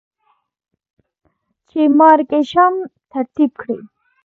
[1.67, 2.73] چې Mark Isham
[3.11, 3.85] ترتيب کړې ده.